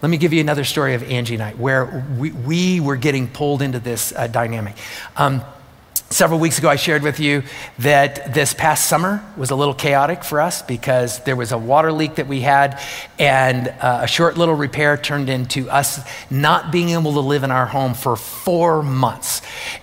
[0.00, 3.26] Let me give you another story of Angie and I, where we, we were getting
[3.26, 4.76] pulled into this uh, dynamic.
[5.16, 5.42] Um,
[6.10, 7.42] Several weeks ago, I shared with you
[7.80, 11.92] that this past summer was a little chaotic for us because there was a water
[11.92, 12.80] leak that we had,
[13.18, 17.50] and uh, a short little repair turned into us not being able to live in
[17.50, 19.42] our home for four months.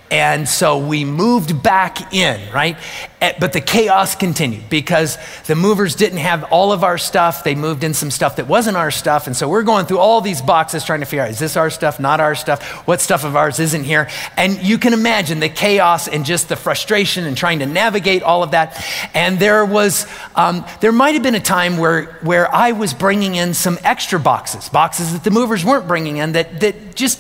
[0.10, 2.78] And so we moved back in, right?
[3.26, 7.44] Eh, but the chaos continued because the movers didn't have all of our stuff.
[7.44, 9.26] They moved in some stuff that wasn't our stuff.
[9.26, 11.72] And so we're going through all these boxes trying to figure out is this our
[11.72, 12.62] stuff, not our stuff?
[12.86, 14.10] What stuff of ours isn't here?
[14.38, 18.44] And you can imagine the chaos and just the frustration and trying to navigate all
[18.44, 18.86] of that.
[19.16, 23.34] And there was, um, there might have been a time where, where I was bringing
[23.34, 27.20] in some extra boxes, boxes that the movers weren't bringing in that, that just,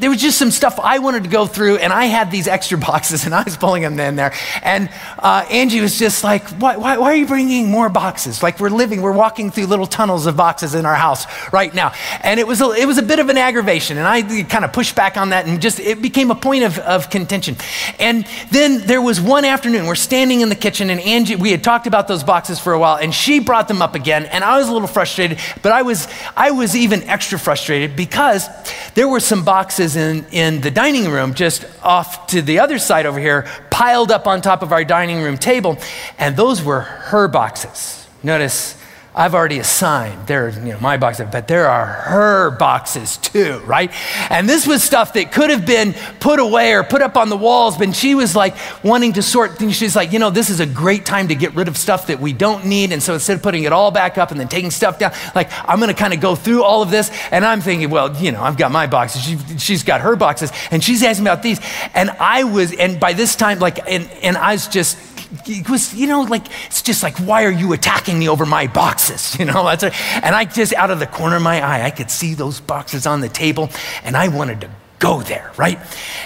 [0.00, 1.76] there was just some stuff I wanted to go through.
[1.76, 4.32] And I had these extra boxes and I was pulling them in there.
[4.60, 4.90] And,
[5.20, 8.42] uh, Uh, Angie was just like, why, why, why, are you bringing more boxes?
[8.42, 11.92] Like we're living, we're walking through little tunnels of boxes in our house right now.
[12.22, 13.98] And it was a, it was a bit of an aggravation.
[13.98, 16.78] And I kind of pushed back on that and just, it became a point of,
[16.78, 17.56] of contention.
[17.98, 21.62] And then there was one afternoon, we're standing in the kitchen and Angie, we had
[21.62, 24.24] talked about those boxes for a while and she brought them up again.
[24.26, 28.48] And I was a little frustrated, but I was, I was even extra frustrated because
[28.94, 33.04] there were some boxes in, in the dining room just off to the other side
[33.04, 35.76] over here piled up on top of our dining room table,
[36.16, 38.06] and those were her boxes.
[38.22, 38.80] Notice
[39.16, 40.26] I've already assigned.
[40.26, 43.92] There, you know, my boxes, but there are her boxes too, right?
[44.28, 47.36] And this was stuff that could have been put away or put up on the
[47.36, 49.76] walls, but she was like wanting to sort things.
[49.76, 52.18] She's like, you know, this is a great time to get rid of stuff that
[52.18, 52.90] we don't need.
[52.90, 55.48] And so instead of putting it all back up and then taking stuff down, like
[55.68, 57.10] I'm going to kind of go through all of this.
[57.30, 59.22] And I'm thinking, well, you know, I've got my boxes.
[59.22, 61.60] She, she's got her boxes, and she's asking about these.
[61.94, 65.13] And I was, and by this time, like, and and I was just
[65.46, 68.66] it was, you know, like, it's just like, why are you attacking me over my
[68.66, 69.36] boxes?
[69.44, 69.92] You know, that's a,
[70.24, 73.06] and I just, out of the corner of my eye, I could see those boxes
[73.06, 73.68] on the table
[74.04, 75.78] and I wanted to go there, right?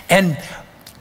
[0.08, 0.38] And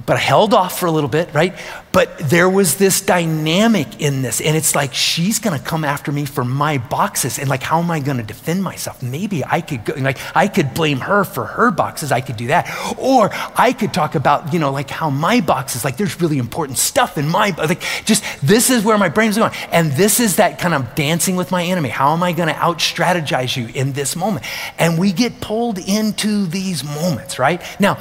[0.07, 1.53] but I held off for a little bit, right?
[1.97, 4.39] But there was this dynamic in this.
[4.39, 7.39] And it's like, she's to come after me for my boxes.
[7.39, 9.01] And like, how am I to defend myself?
[9.01, 12.12] Maybe I could go, like, I could blame her for her boxes.
[12.12, 12.69] I could do that.
[12.99, 16.77] Or I could talk about, you know, like how my boxes, like there's really important
[16.77, 19.53] stuff in my, like just this is where my brain's going.
[19.71, 21.89] And this is that kind of dancing with my enemy.
[21.89, 24.45] How am I to out strategize you in this moment?
[24.77, 27.60] And we get pulled into these moments, right?
[27.79, 27.97] Now,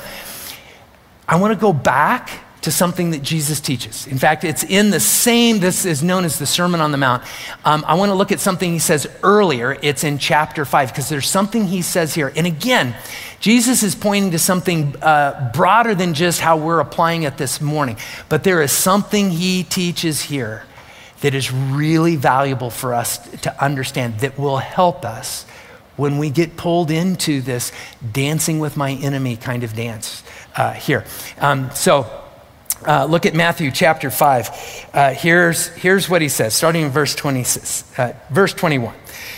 [1.26, 4.08] I want to go back to something that Jesus teaches.
[4.08, 7.22] In fact, it's in the same, this is known as the Sermon on the Mount.
[7.64, 9.78] Um, I want to look at something he says earlier.
[9.82, 12.32] It's in chapter five, because there's something he says here.
[12.34, 12.96] And again,
[13.38, 17.98] Jesus is pointing to something uh, broader than just how we're applying it this morning.
[18.28, 20.64] But there is something he teaches here
[21.20, 25.44] that is really valuable for us to understand that will help us
[25.94, 27.70] when we get pulled into this
[28.12, 30.24] dancing with my enemy kind of dance
[30.56, 31.04] uh, here.
[31.38, 32.24] Um, so
[32.86, 34.88] uh, look at Matthew chapter 5.
[34.92, 37.44] Uh, here's, here's what he says, starting in verse, 20,
[37.98, 38.94] uh, verse 21.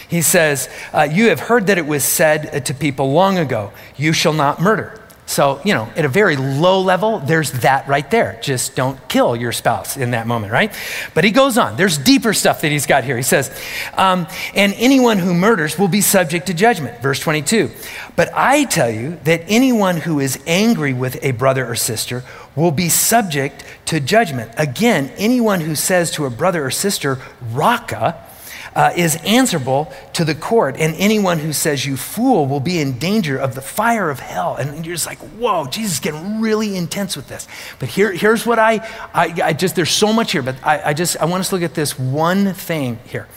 [0.08, 4.12] He says, uh, You have heard that it was said to people long ago, You
[4.12, 4.98] shall not murder.
[5.28, 8.38] So, you know, at a very low level, there's that right there.
[8.40, 10.74] Just don't kill your spouse in that moment, right?
[11.12, 11.76] But he goes on.
[11.76, 13.14] There's deeper stuff that he's got here.
[13.14, 13.54] He says,
[13.92, 17.02] um, and anyone who murders will be subject to judgment.
[17.02, 17.70] Verse 22.
[18.16, 22.24] But I tell you that anyone who is angry with a brother or sister
[22.56, 24.50] will be subject to judgment.
[24.56, 27.18] Again, anyone who says to a brother or sister,
[27.52, 28.27] Raca,
[28.74, 30.76] uh, is answerable to the court.
[30.78, 34.56] And anyone who says you fool will be in danger of the fire of hell.
[34.56, 37.46] And you're just like, whoa, Jesus is getting really intense with this.
[37.78, 40.94] But here, here's what I, I, I just, there's so much here, but I, I
[40.94, 43.28] just, I want us to look at this one thing here.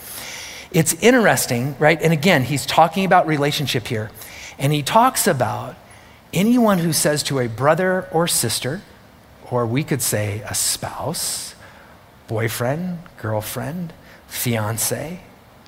[0.72, 2.02] It's interesting, right?
[2.02, 4.10] And again, he's talking about relationship here.
[4.58, 5.76] And he talks about
[6.34, 8.82] anyone who says to a brother or sister,
[9.50, 11.56] or we could say a spouse,
[12.28, 13.92] boyfriend, girlfriend,
[14.32, 15.20] fiance,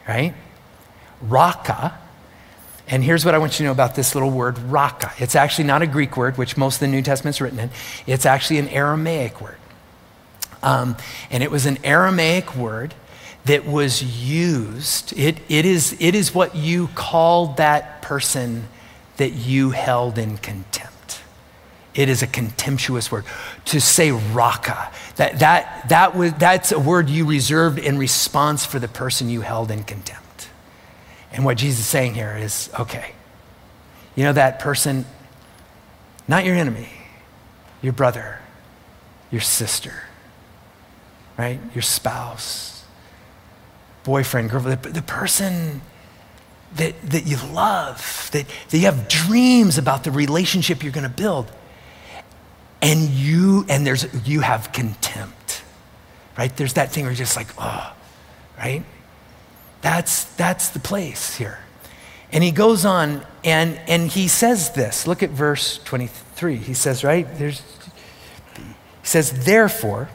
[0.07, 0.33] right?
[1.21, 1.99] Raca,
[2.87, 5.11] And here's what I want you to know about this little word, Raca.
[5.17, 7.69] It's actually not a Greek word, which most of the New Testament's written in.
[8.07, 9.57] It's actually an Aramaic word.
[10.61, 10.97] Um,
[11.29, 12.93] and it was an Aramaic word
[13.45, 15.17] that was used.
[15.17, 18.67] It, it, is, it is what you called that person
[19.17, 20.92] that you held in contempt.
[21.95, 23.25] It is a contemptuous word.
[23.65, 28.79] To say Raca, that, that, that was, that's a word you reserved in response for
[28.79, 30.49] the person you held in contempt.
[31.31, 33.11] And what Jesus is saying here is okay,
[34.15, 35.05] you know that person,
[36.27, 36.89] not your enemy,
[37.81, 38.39] your brother,
[39.31, 40.03] your sister,
[41.37, 41.59] right?
[41.73, 42.83] Your spouse,
[44.03, 45.81] boyfriend, girlfriend, the, the person
[46.75, 51.09] that, that you love, that, that you have dreams about the relationship you're going to
[51.09, 51.51] build.
[52.83, 55.63] And you, and there's, you have contempt,
[56.37, 56.55] right?
[56.55, 57.93] There's that thing where you're just like, oh,
[58.57, 58.83] right?
[59.81, 61.59] That's, that's the place here.
[62.31, 65.07] And he goes on and, and he says this.
[65.07, 66.57] Look at verse 23.
[66.57, 67.27] He says, right?
[67.37, 67.61] There's,
[68.57, 68.63] he
[69.03, 70.09] says, therefore,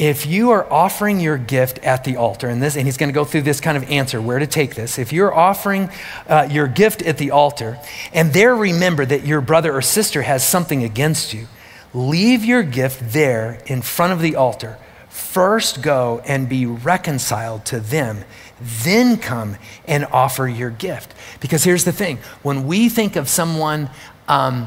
[0.00, 3.14] if you are offering your gift at the altar, and this, and he's going to
[3.14, 4.98] go through this kind of answer, where to take this.
[4.98, 5.90] If you're offering
[6.26, 7.78] uh, your gift at the altar,
[8.14, 11.48] and there remember that your brother or sister has something against you,
[11.92, 14.78] leave your gift there in front of the altar.
[15.10, 18.24] First go and be reconciled to them,
[18.58, 21.12] then come and offer your gift.
[21.40, 23.90] Because here's the thing when we think of someone
[24.28, 24.66] um,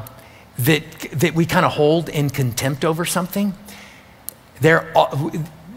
[0.60, 3.52] that, that we kind of hold in contempt over something,
[4.60, 4.92] there,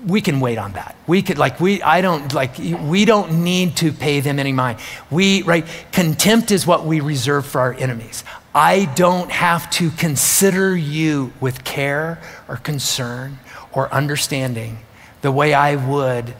[0.05, 0.95] we can wait on that.
[1.05, 4.79] We could like we I don't like we don't need to pay them any mind.
[5.11, 8.23] We right contempt is what we reserve for our enemies.
[8.55, 13.39] I don't have to consider you with care or concern
[13.71, 14.79] or understanding
[15.21, 16.33] the way I would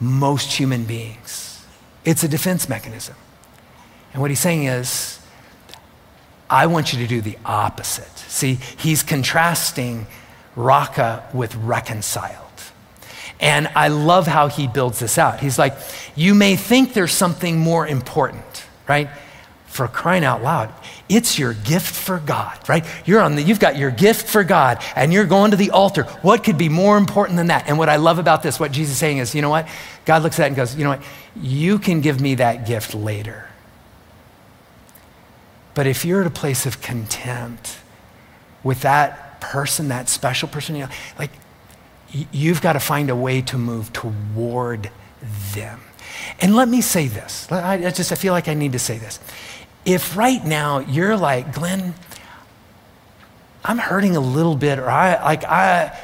[0.00, 1.64] most human beings.
[2.04, 3.16] It's a defense mechanism.
[4.12, 5.18] And what he's saying is
[6.48, 8.16] I want you to do the opposite.
[8.28, 10.06] See, he's contrasting
[10.56, 12.40] Raca with reconciled.
[13.40, 15.40] And I love how he builds this out.
[15.40, 15.76] He's like,
[16.14, 19.08] you may think there's something more important, right?
[19.66, 20.72] For crying out loud,
[21.08, 22.86] it's your gift for God, right?
[23.04, 26.04] You're on the, you've got your gift for God and you're going to the altar.
[26.22, 27.68] What could be more important than that?
[27.68, 29.68] And what I love about this, what Jesus is saying is, you know what?
[30.04, 31.02] God looks at it and goes, you know what?
[31.36, 33.48] You can give me that gift later.
[35.74, 37.78] But if you're at a place of contempt
[38.62, 41.30] with that person, that special person, you know, like
[42.32, 44.90] you've got to find a way to move toward
[45.52, 45.80] them.
[46.40, 47.50] And let me say this.
[47.50, 49.20] I just I feel like I need to say this.
[49.84, 51.94] If right now you're like, Glenn,
[53.64, 55.98] I'm hurting a little bit, or I like I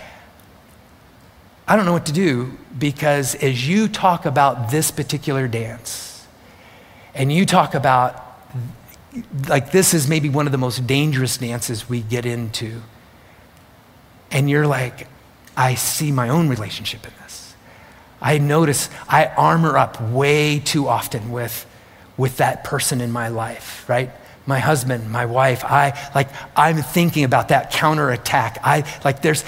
[1.66, 6.26] I don't know what to do because as you talk about this particular dance,
[7.14, 8.26] and you talk about
[9.48, 12.82] like this is maybe one of the most dangerous dances we get into
[14.30, 15.08] and you're like,
[15.56, 17.54] I see my own relationship in this.
[18.20, 21.66] I notice I armor up way too often with,
[22.16, 24.10] with that person in my life, right?
[24.46, 25.64] My husband, my wife.
[25.64, 28.58] I like I'm thinking about that counterattack.
[28.62, 29.44] I like there's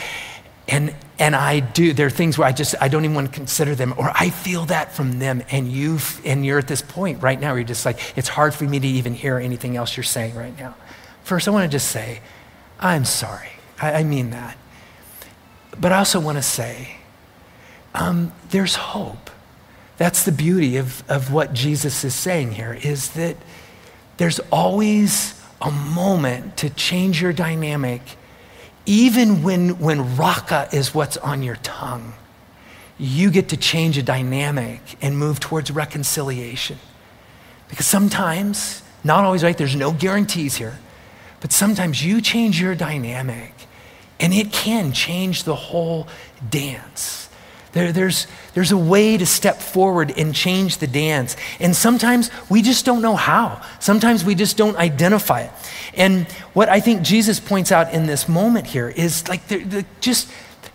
[0.68, 3.34] and and I do there are things where I just I don't even want to
[3.34, 7.22] consider them or I feel that from them and you and you're at this point
[7.22, 9.96] right now where you're just like it's hard for me to even hear anything else
[9.96, 10.76] you're saying right now.
[11.24, 12.20] First, I want to just say,
[12.80, 13.48] I'm sorry.
[13.80, 14.56] I, I mean that.
[15.80, 16.96] But I also want to say
[17.94, 19.30] um, there's hope.
[19.98, 23.36] That's the beauty of, of what Jesus is saying here is that
[24.16, 28.02] there's always a moment to change your dynamic,
[28.84, 32.14] even when, when Raca is what's on your tongue.
[32.98, 36.78] You get to change a dynamic and move towards reconciliation.
[37.68, 40.78] Because sometimes, not always right, there's no guarantees here,
[41.40, 43.51] but sometimes you change your dynamic
[44.22, 46.06] and it can change the whole
[46.48, 47.28] dance.
[47.72, 51.36] There, there's, there's a way to step forward and change the dance.
[51.58, 53.62] And sometimes we just don't know how.
[53.80, 55.50] Sometimes we just don't identify it.
[55.94, 59.42] And what I think Jesus points out in this moment here is like,
[60.00, 60.30] just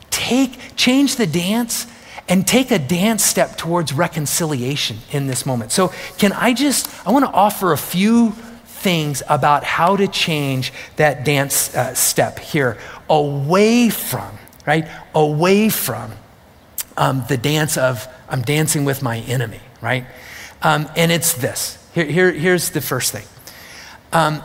[0.09, 1.87] take, change the dance
[2.27, 5.71] and take a dance step towards reconciliation in this moment.
[5.71, 8.35] So, can I just, I want to offer a few
[8.77, 12.77] things about how to change that dance uh, step here
[13.09, 14.87] away from, right?
[15.13, 16.11] Away from
[16.95, 20.05] um, the dance of I'm dancing with my enemy, right?
[20.61, 21.77] Um, and it's this.
[21.93, 23.25] Here, here, here's the first thing.
[24.11, 24.43] Um,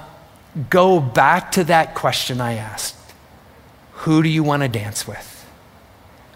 [0.71, 2.97] go back to that question I asked.
[3.93, 5.47] Who do you want to dance with?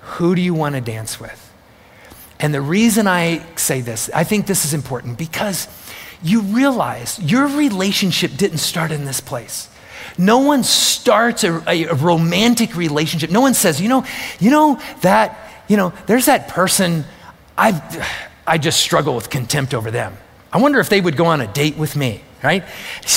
[0.03, 1.43] Who do you want to dance with?
[2.39, 5.67] And the reason I say this, I think this is important because
[6.23, 9.69] you realize your relationship didn't start in this place.
[10.19, 13.31] No one starts a, a, romantic relationship.
[13.31, 14.05] No one says, you know,
[14.41, 17.05] you know that, you know, there's that person,
[17.57, 17.81] I,
[18.47, 20.17] I just struggle with contempt over them.
[20.53, 22.65] I wonder if they would go on a date with me, right?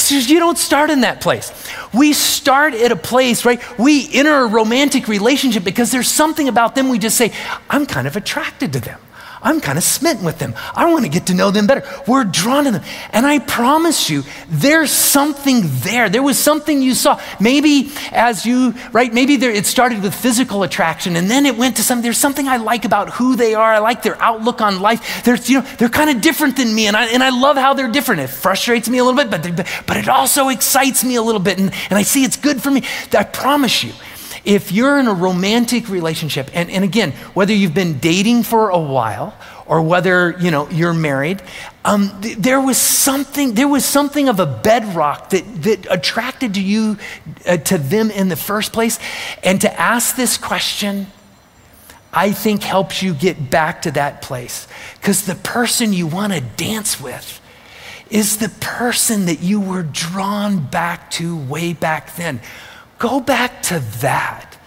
[0.09, 1.53] You don't start in that place.
[1.93, 3.61] We start at a place, right?
[3.79, 7.31] We enter a romantic relationship because there's something about them we just say,
[7.69, 8.99] I'm kind of attracted to them.
[9.41, 10.53] I'm kind of smitten with them.
[10.75, 11.87] I want to get to know them better.
[12.07, 12.83] We're drawn to them.
[13.11, 16.09] And I promise you, there's something there.
[16.09, 17.21] There was something you saw.
[17.39, 21.77] Maybe as you, right, maybe there, it started with physical attraction and then it went
[21.77, 22.03] to something.
[22.03, 23.73] There's something I like about who they are.
[23.73, 25.23] I like their outlook on life.
[25.23, 27.73] There's, you know, they're kind of different than me and I, and I love how
[27.73, 28.21] they're different.
[28.21, 31.59] It frustrates me a little bit, but, but it also excites me a little bit.
[31.59, 32.83] And, and I see it's good for me.
[33.13, 33.93] I promise you,
[34.45, 38.79] if you're in a romantic relationship, and, and again, whether you've been dating for a
[38.79, 41.41] while or whether you know you're married,
[41.85, 46.61] um, th- there was something there was something of a bedrock that that attracted to
[46.61, 46.97] you
[47.47, 48.99] uh, to them in the first place,
[49.43, 51.07] and to ask this question.
[52.11, 54.67] I think helps you get back to that place.
[54.95, 57.39] Because the person you want to dance with
[58.09, 62.41] is the person that you were drawn back to way back then.
[62.99, 64.57] Go back to that.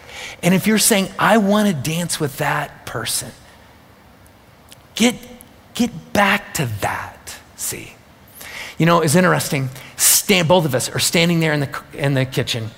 [0.42, 3.30] And if you're saying, I want to dance with that person,
[4.94, 5.14] get,
[5.74, 7.38] get back to that.
[7.56, 7.94] See?
[8.78, 9.68] You know, it's interesting.
[9.96, 12.70] Stand, both of us are standing there in the, in the kitchen,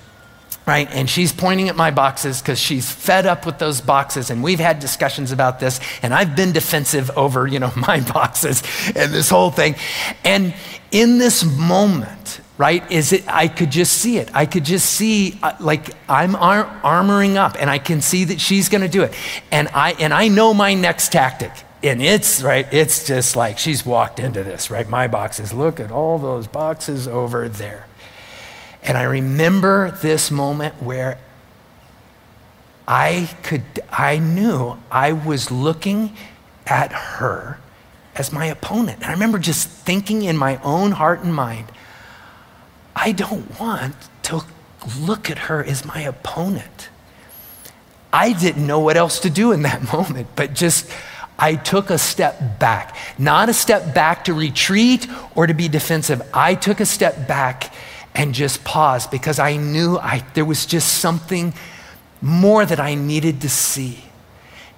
[0.66, 0.90] right?
[0.90, 4.30] And she's pointing at my boxes because she's fed up with those boxes.
[4.30, 5.80] And we've had discussions about this.
[6.02, 8.62] And I've been defensive over, you know, my boxes
[8.94, 9.76] and this whole thing.
[10.24, 10.52] And
[10.90, 12.88] in this moment, right?
[12.90, 14.30] Is it i could just see it.
[14.34, 18.40] I could just see uh, like i'm ar- armoring up and i can see that
[18.40, 19.14] she's going to do it.
[19.50, 21.52] And i and i know my next tactic.
[21.82, 24.88] And it's right it's just like she's walked into this right?
[24.88, 27.86] My boxes look at all those boxes over there.
[28.82, 31.18] And i remember this moment where
[32.86, 36.16] i could i knew i was looking
[36.66, 37.58] at her
[38.14, 38.98] as my opponent.
[38.98, 41.66] And i remember just thinking in my own heart and mind
[42.94, 44.42] I don't want to
[44.98, 46.88] look at her as my opponent.
[48.12, 50.90] I didn't know what else to do in that moment, but just
[51.38, 52.96] I took a step back.
[53.18, 56.22] Not a step back to retreat or to be defensive.
[56.32, 57.74] I took a step back
[58.14, 61.52] and just paused because I knew I, there was just something
[62.22, 64.04] more that I needed to see.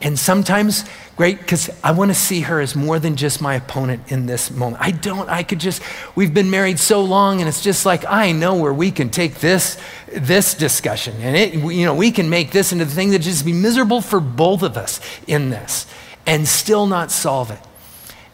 [0.00, 0.84] And sometimes,
[1.16, 4.50] great, because I want to see her as more than just my opponent in this
[4.50, 4.82] moment.
[4.82, 5.82] I don't, I could just,
[6.14, 9.36] we've been married so long, and it's just like, I know where we can take
[9.36, 9.80] this,
[10.12, 13.44] this discussion, and it, you know, we can make this into the thing that just
[13.44, 15.86] be miserable for both of us in this
[16.26, 17.60] and still not solve it.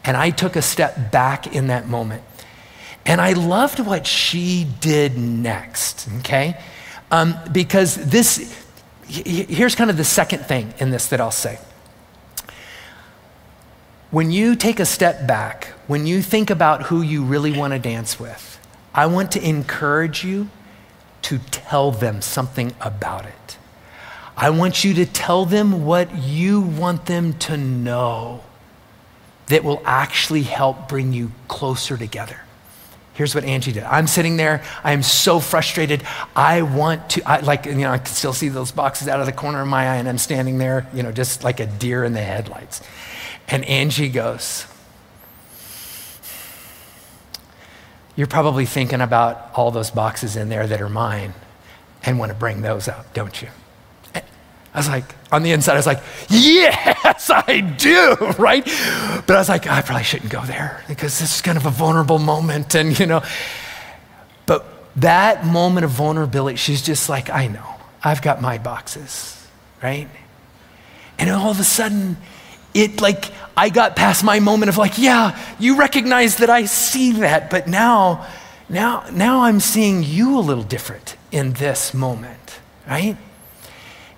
[0.04, 2.24] And I took a step back in that moment.
[3.04, 6.60] And I loved what she did next, okay?
[7.10, 8.61] Um, because this,
[9.12, 11.58] here's kind of the second thing in this that I'll say.
[14.10, 17.78] When you take a step back, when you think about who you really want to
[17.78, 18.58] dance with,
[18.94, 20.48] I want to encourage you
[21.22, 23.56] to tell them something about it.
[24.36, 28.44] I want you to tell them what you want them to know
[29.46, 32.40] that will actually help bring you closer together.
[33.14, 33.82] Here's what Angie did.
[33.84, 34.64] I'm sitting there.
[34.82, 36.02] I am so frustrated.
[36.34, 39.26] I want to, I, like, you know, I can still see those boxes out of
[39.26, 42.04] the corner of my eye, and I'm standing there, you know, just like a deer
[42.04, 42.80] in the headlights.
[43.48, 44.66] And Angie goes,
[48.14, 51.32] You're probably thinking about all those boxes in there that are mine
[52.04, 53.48] and want to bring those up, don't you?
[54.74, 58.64] I was like, on the inside, I was like, yes, I do, right?
[59.26, 61.70] But I was like, I probably shouldn't go there because this is kind of a
[61.70, 62.74] vulnerable moment.
[62.82, 63.22] And, you know,
[64.46, 64.64] but
[64.96, 67.66] that moment of vulnerability, she's just like, I know,
[68.02, 69.46] I've got my boxes,
[69.82, 70.08] right?
[71.18, 72.16] And all of a sudden,
[72.72, 77.12] it like, I got past my moment of like, yeah, you recognize that I see
[77.12, 78.26] that, but now,
[78.70, 82.58] now, now I'm seeing you a little different in this moment,
[82.88, 83.18] right?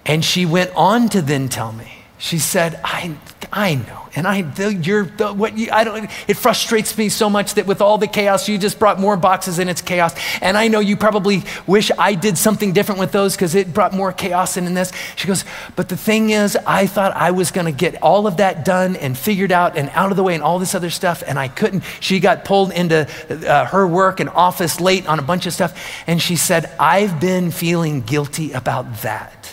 [0.06, 3.16] And she went on to then tell me, she said, I,
[3.52, 4.04] I know.
[4.16, 7.66] And I, the, you're, the, what you, I don't, it frustrates me so much that
[7.66, 10.14] with all the chaos, you just brought more boxes and it's chaos.
[10.40, 13.92] And I know you probably wish I did something different with those because it brought
[13.92, 14.92] more chaos in, in this.
[15.16, 15.44] She goes,
[15.74, 18.94] but the thing is, I thought I was going to get all of that done
[18.96, 21.24] and figured out and out of the way and all this other stuff.
[21.26, 21.82] And I couldn't.
[22.00, 23.08] She got pulled into
[23.48, 25.76] uh, her work and office late on a bunch of stuff.
[26.06, 29.43] And she said, I've been feeling guilty about that.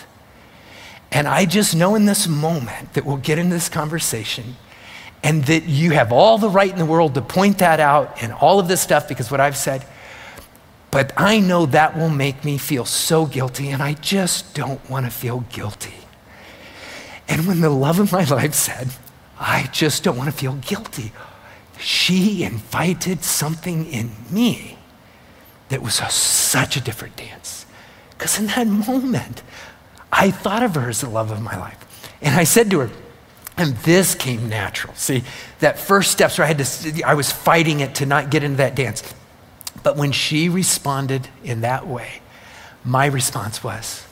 [1.12, 4.56] And I just know in this moment that we'll get into this conversation
[5.22, 8.32] and that you have all the right in the world to point that out and
[8.32, 9.86] all of this stuff because what I've said.
[10.90, 15.06] But I know that will make me feel so guilty, and I just don't want
[15.06, 15.94] to feel guilty.
[17.28, 18.88] And when the love of my life said,
[19.38, 21.12] I just don't want to feel guilty,
[21.78, 24.76] she invited something in me
[25.70, 27.64] that was a, such a different dance.
[28.10, 29.42] Because in that moment,
[30.12, 31.78] I thought of her as the love of my life.
[32.20, 32.90] And I said to her,
[33.56, 34.94] and this came natural.
[34.94, 35.24] See,
[35.60, 38.58] that first steps where I had to, I was fighting it to not get into
[38.58, 39.02] that dance.
[39.82, 42.20] But when she responded in that way,
[42.84, 44.06] my response was,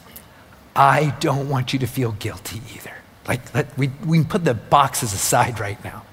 [0.74, 2.94] I don't want you to feel guilty either.
[3.28, 6.04] Like, let, we, we can put the boxes aside right now.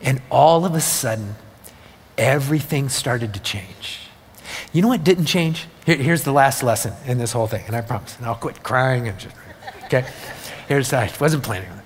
[0.00, 1.36] And all of a sudden,
[2.16, 4.00] everything started to change.
[4.72, 5.66] You know what didn't change?
[5.84, 8.62] Here, here's the last lesson in this whole thing, and I promise, and I'll quit
[8.62, 9.34] crying and just,
[9.84, 10.06] okay?
[10.68, 11.84] Here's, I wasn't planning on it.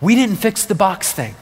[0.00, 1.34] We didn't fix the box thing.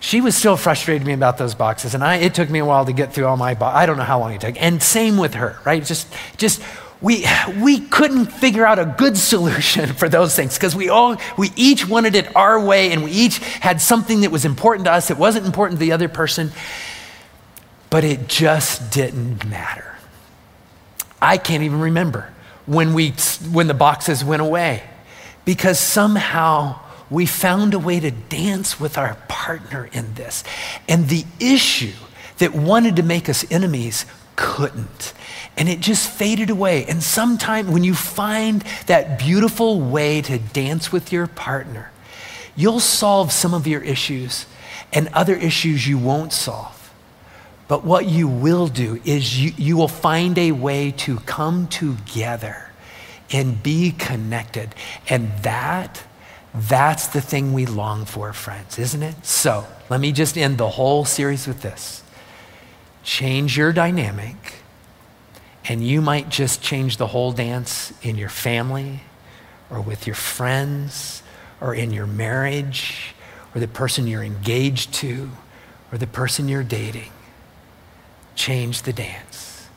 [0.00, 2.84] She was still frustrated me about those boxes, and I, it took me a while
[2.84, 3.78] to get through all my boxes.
[3.78, 4.60] I don't know how long it took.
[4.60, 5.82] And same with her, right?
[5.82, 6.60] Just, just
[7.00, 7.26] we,
[7.60, 11.86] we couldn't figure out a good solution for those things because we all we each
[11.86, 15.18] wanted it our way and we each had something that was important to us that
[15.18, 16.50] wasn't important to the other person
[17.90, 19.93] but it just didn't matter
[21.24, 22.32] i can't even remember
[22.66, 23.10] when we
[23.50, 24.82] when the boxes went away
[25.44, 26.78] because somehow
[27.10, 30.42] we found a way to dance with our partner in this.
[30.88, 31.92] And the issue
[32.38, 34.06] that wanted to make us enemies
[34.36, 35.12] couldn't.
[35.56, 36.84] And it just faded away.
[36.86, 41.92] And sometime when you find that beautiful way to dance with your partner,
[42.56, 44.46] you'll solve some of your issues
[44.92, 46.73] and other issues you won't solve.
[47.66, 52.70] But what you will do is you, you will find a way to come together
[53.30, 54.74] and be connected.
[55.08, 56.02] And that
[56.54, 59.26] that's the thing we long for, friends, isn't it?
[59.26, 62.02] So let me just end the whole series with this
[63.02, 64.54] change your dynamic,
[65.66, 69.00] and you might just change the whole dance in your family
[69.68, 71.22] or with your friends
[71.60, 73.14] or in your marriage
[73.54, 75.30] or the person you're engaged to
[75.92, 77.10] or the person you're dating.
[78.34, 79.68] Change the dance.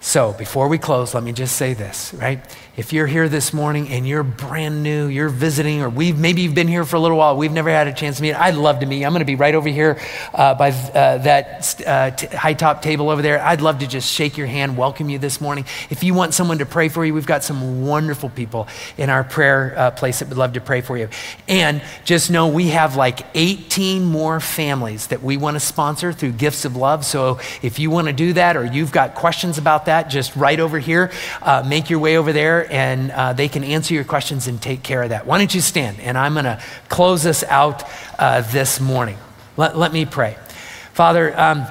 [0.00, 2.40] So before we close, let me just say this, right?
[2.80, 6.54] If you're here this morning and you're brand new, you're visiting, or we've maybe you've
[6.54, 8.32] been here for a little while, we've never had a chance to meet.
[8.32, 9.04] I'd love to meet.
[9.04, 10.00] I'm going to be right over here
[10.32, 13.38] uh, by uh, that uh, t- high top table over there.
[13.38, 15.66] I'd love to just shake your hand, welcome you this morning.
[15.90, 18.66] If you want someone to pray for you, we've got some wonderful people
[18.96, 21.10] in our prayer uh, place that would love to pray for you.
[21.48, 26.32] And just know we have like 18 more families that we want to sponsor through
[26.32, 27.04] Gifts of Love.
[27.04, 30.58] So if you want to do that, or you've got questions about that, just right
[30.58, 31.12] over here,
[31.42, 34.82] uh, make your way over there and uh, they can answer your questions and take
[34.82, 35.26] care of that.
[35.26, 36.00] Why don't you stand?
[36.00, 37.84] And I'm going to close us out
[38.18, 39.18] uh, this morning.
[39.56, 40.36] Let, let me pray.
[40.92, 41.66] Father, um,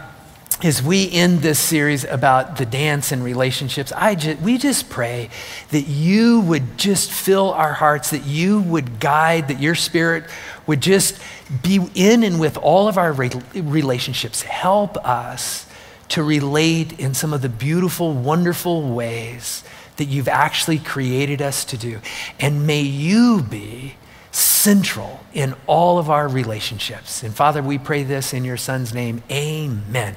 [0.61, 5.29] as we end this series about the dance and relationships, I we just pray
[5.71, 10.25] that you would just fill our hearts, that you would guide, that your spirit
[10.67, 11.21] would just
[11.63, 14.41] be in and with all of our re- relationships.
[14.41, 15.65] Help us
[16.09, 19.63] to relate in some of the beautiful, wonderful ways
[19.99, 21.99] that you've actually created us to do.
[22.39, 23.95] And may you be
[24.31, 27.23] central in all of our relationships.
[27.23, 29.23] And Father, we pray this in your Son's name.
[29.31, 30.15] Amen.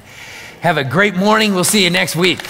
[0.61, 1.55] Have a great morning.
[1.55, 2.41] We'll see you next week.